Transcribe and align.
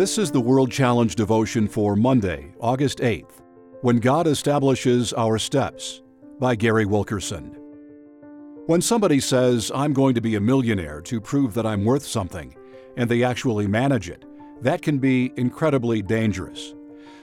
This 0.00 0.16
is 0.16 0.30
the 0.30 0.40
World 0.40 0.72
Challenge 0.72 1.14
devotion 1.14 1.68
for 1.68 1.94
Monday, 1.94 2.54
August 2.58 3.00
8th, 3.00 3.42
When 3.82 3.98
God 3.98 4.26
Establishes 4.26 5.12
Our 5.12 5.38
Steps, 5.38 6.00
by 6.38 6.56
Gary 6.56 6.86
Wilkerson. 6.86 7.54
When 8.64 8.80
somebody 8.80 9.20
says, 9.20 9.70
I'm 9.74 9.92
going 9.92 10.14
to 10.14 10.22
be 10.22 10.36
a 10.36 10.40
millionaire 10.40 11.02
to 11.02 11.20
prove 11.20 11.52
that 11.52 11.66
I'm 11.66 11.84
worth 11.84 12.06
something, 12.06 12.56
and 12.96 13.10
they 13.10 13.22
actually 13.22 13.66
manage 13.66 14.08
it, 14.08 14.24
that 14.62 14.80
can 14.80 14.98
be 14.98 15.34
incredibly 15.36 16.00
dangerous. 16.00 16.74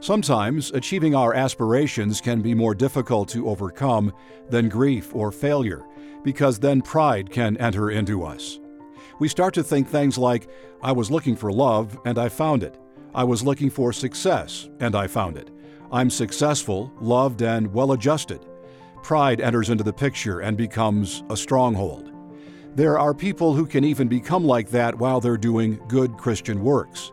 Sometimes 0.00 0.72
achieving 0.72 1.14
our 1.14 1.32
aspirations 1.32 2.20
can 2.20 2.42
be 2.42 2.54
more 2.54 2.74
difficult 2.74 3.28
to 3.28 3.48
overcome 3.48 4.12
than 4.50 4.68
grief 4.68 5.14
or 5.14 5.30
failure, 5.30 5.86
because 6.24 6.58
then 6.58 6.82
pride 6.82 7.30
can 7.30 7.56
enter 7.58 7.92
into 7.92 8.24
us. 8.24 8.58
We 9.18 9.28
start 9.28 9.54
to 9.54 9.62
think 9.62 9.88
things 9.88 10.18
like, 10.18 10.48
I 10.82 10.92
was 10.92 11.10
looking 11.10 11.36
for 11.36 11.52
love 11.52 11.98
and 12.04 12.18
I 12.18 12.28
found 12.28 12.62
it. 12.62 12.78
I 13.14 13.24
was 13.24 13.44
looking 13.44 13.70
for 13.70 13.92
success 13.92 14.68
and 14.80 14.96
I 14.96 15.06
found 15.06 15.36
it. 15.36 15.50
I'm 15.92 16.10
successful, 16.10 16.92
loved, 17.00 17.42
and 17.42 17.72
well 17.72 17.92
adjusted. 17.92 18.44
Pride 19.02 19.40
enters 19.40 19.70
into 19.70 19.84
the 19.84 19.92
picture 19.92 20.40
and 20.40 20.56
becomes 20.56 21.22
a 21.30 21.36
stronghold. 21.36 22.10
There 22.74 22.98
are 22.98 23.14
people 23.14 23.54
who 23.54 23.66
can 23.66 23.84
even 23.84 24.08
become 24.08 24.44
like 24.44 24.70
that 24.70 24.98
while 24.98 25.20
they're 25.20 25.36
doing 25.36 25.80
good 25.86 26.16
Christian 26.16 26.64
works. 26.64 27.12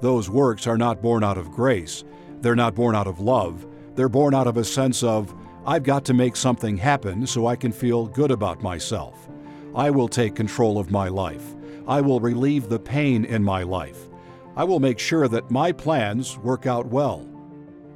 Those 0.00 0.28
works 0.28 0.66
are 0.66 0.76
not 0.76 1.00
born 1.00 1.22
out 1.22 1.38
of 1.38 1.52
grace, 1.52 2.02
they're 2.40 2.56
not 2.56 2.74
born 2.74 2.96
out 2.96 3.06
of 3.06 3.20
love, 3.20 3.66
they're 3.94 4.08
born 4.08 4.34
out 4.34 4.48
of 4.48 4.56
a 4.56 4.64
sense 4.64 5.04
of, 5.04 5.32
I've 5.64 5.84
got 5.84 6.04
to 6.06 6.14
make 6.14 6.34
something 6.34 6.76
happen 6.76 7.26
so 7.26 7.46
I 7.46 7.54
can 7.54 7.70
feel 7.70 8.06
good 8.06 8.30
about 8.30 8.62
myself. 8.62 9.28
I 9.76 9.90
will 9.90 10.08
take 10.08 10.34
control 10.34 10.78
of 10.78 10.90
my 10.90 11.08
life. 11.08 11.54
I 11.86 12.00
will 12.00 12.18
relieve 12.18 12.70
the 12.70 12.78
pain 12.78 13.26
in 13.26 13.44
my 13.44 13.62
life. 13.62 14.08
I 14.56 14.64
will 14.64 14.80
make 14.80 14.98
sure 14.98 15.28
that 15.28 15.50
my 15.50 15.70
plans 15.70 16.38
work 16.38 16.64
out 16.64 16.86
well. 16.86 17.18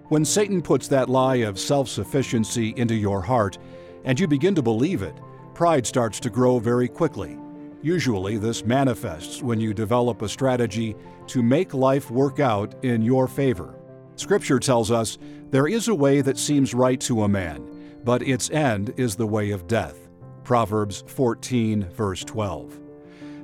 When 0.09 0.27
Satan 0.27 0.61
puts 0.61 0.89
that 0.89 1.09
lie 1.09 1.37
of 1.37 1.59
self 1.59 1.89
sufficiency 1.89 2.75
into 2.77 2.95
your 2.95 3.23
heart 3.23 3.57
and 4.05 4.21
you 4.21 4.29
begin 4.29 4.55
to 4.57 4.63
believe 4.63 5.03
it, 5.03 5.15
pride 5.55 5.87
starts 5.87 6.21
to 6.21 6.29
grow 6.29 6.59
very 6.59 6.87
quickly. 6.87 7.39
Usually, 7.81 8.37
this 8.37 8.63
manifests 8.63 9.43
when 9.43 9.59
you 9.59 9.73
develop 9.73 10.21
a 10.21 10.29
strategy 10.29 10.95
to 11.29 11.43
make 11.43 11.73
life 11.73 12.11
work 12.11 12.41
out 12.41 12.75
in 12.85 13.01
your 13.01 13.27
favor. 13.27 13.75
Scripture 14.17 14.59
tells 14.59 14.91
us 14.91 15.17
there 15.49 15.67
is 15.67 15.89
a 15.89 15.95
way 15.95 16.21
that 16.21 16.37
seems 16.37 16.75
right 16.75 17.01
to 17.01 17.23
a 17.23 17.29
man, 17.29 17.67
but 18.05 18.21
its 18.21 18.51
end 18.51 18.93
is 18.99 19.17
the 19.17 19.27
way 19.27 19.51
of 19.51 19.67
death. 19.67 20.10
Proverbs 20.45 21.05
14, 21.07 21.85
verse 21.91 22.25
12. 22.25 22.81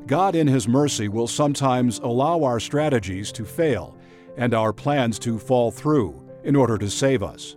God, 0.06 0.36
in 0.36 0.46
His 0.46 0.68
mercy, 0.68 1.08
will 1.08 1.26
sometimes 1.26 1.98
allow 1.98 2.42
our 2.44 2.60
strategies 2.60 3.32
to 3.32 3.44
fail 3.44 3.96
and 4.36 4.54
our 4.54 4.72
plans 4.72 5.18
to 5.20 5.38
fall 5.38 5.70
through 5.70 6.22
in 6.44 6.54
order 6.54 6.78
to 6.78 6.88
save 6.88 7.22
us. 7.22 7.56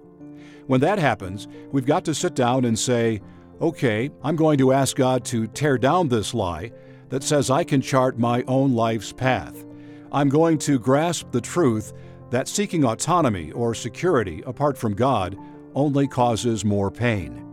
When 0.68 0.81
that 0.81 1.00
happens, 1.00 1.48
we've 1.72 1.86
got 1.86 2.06
to 2.06 2.16
sit 2.16 2.36
down 2.36 2.66
and 2.66 2.78
say, 2.78 3.22
okay, 3.62 4.09
I'm 4.23 4.36
going 4.36 4.58
to 4.59 4.72
ask 4.72 4.96
God 4.96 5.26
to 5.26 5.48
tear 5.48 5.78
down 5.78 6.08
this 6.08 6.34
lie 6.34 6.72
that 7.09 7.24
says 7.24 7.50
I 7.50 7.64
can 7.64 7.81
chart 7.81 8.18
my 8.18 8.44
own 8.48 8.74
life's 8.74 9.12
path. 9.12 9.66
I'm 10.12 10.30
going 10.30 10.58
to 10.59 10.80
grasp 10.80 11.31
the 11.31 11.42
truth 11.42 11.94
that 12.30 12.48
seeking 12.48 12.84
autonomy 12.86 13.52
or 13.52 13.74
security 13.74 14.44
apart 14.46 14.78
from 14.78 14.94
God 14.94 15.38
only 15.76 16.08
causes 16.08 16.64
more 16.64 16.92
pain. 16.92 17.48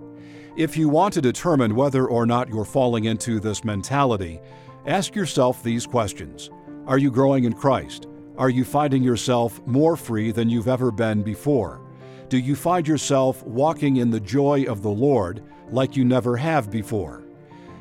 If 0.56 0.74
you 0.74 0.88
want 0.88 1.12
to 1.12 1.20
determine 1.20 1.74
whether 1.74 2.06
or 2.06 2.24
not 2.24 2.48
you're 2.48 2.64
falling 2.64 3.04
into 3.04 3.40
this 3.40 3.62
mentality, 3.62 4.40
ask 4.86 5.14
yourself 5.14 5.62
these 5.62 5.86
questions 5.86 6.48
Are 6.86 6.96
you 6.96 7.10
growing 7.10 7.44
in 7.44 7.52
Christ? 7.52 8.06
Are 8.38 8.48
you 8.48 8.64
finding 8.64 9.02
yourself 9.02 9.60
more 9.66 9.96
free 9.96 10.30
than 10.30 10.48
you've 10.48 10.66
ever 10.66 10.90
been 10.90 11.22
before? 11.22 11.82
Do 12.30 12.38
you 12.38 12.56
find 12.56 12.88
yourself 12.88 13.42
walking 13.42 13.98
in 13.98 14.10
the 14.10 14.18
joy 14.18 14.64
of 14.66 14.80
the 14.80 14.88
Lord 14.88 15.42
like 15.70 15.94
you 15.94 16.06
never 16.06 16.38
have 16.38 16.70
before? 16.70 17.24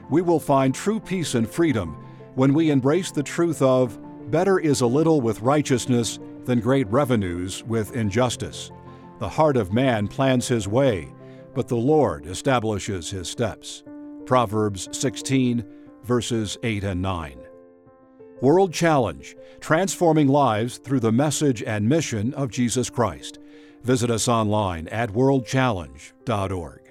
We 0.10 0.22
will 0.22 0.42
find 0.42 0.76
true 0.76 1.00
peace 1.00 1.36
and 1.36 1.50
freedom 1.50 1.94
when 2.36 2.54
we 2.54 2.72
embrace 2.72 3.10
the 3.10 3.24
truth 3.24 3.62
of 3.62 3.98
better 4.32 4.60
is 4.60 4.82
a 4.82 4.88
little 4.88 5.22
with 5.22 5.40
righteousness 5.40 6.20
than 6.44 6.60
great 6.60 6.88
revenues 6.88 7.64
with 7.64 7.96
injustice. 7.96 8.70
The 9.20 9.30
heart 9.30 9.56
of 9.56 9.72
man 9.72 10.10
plans 10.10 10.50
his 10.50 10.68
way, 10.68 11.14
but 11.56 11.68
the 11.68 11.76
Lord 11.76 12.28
establishes 12.28 13.10
his 13.10 13.28
steps. 13.28 13.84
Proverbs 14.26 14.90
16, 14.92 15.66
verses 16.04 16.58
8 16.62 16.84
and 16.84 17.02
9. 17.02 17.40
World 18.42 18.74
Challenge 18.74 19.36
Transforming 19.62 20.28
Lives 20.28 20.78
Through 20.78 21.00
the 21.00 21.12
Message 21.12 21.64
and 21.64 21.88
Mission 21.88 22.34
of 22.34 22.52
Jesus 22.52 22.90
Christ. 22.90 23.40
Visit 23.84 24.12
us 24.12 24.28
online 24.28 24.88
at 24.90 25.10
worldchallenge.org. 25.10 26.85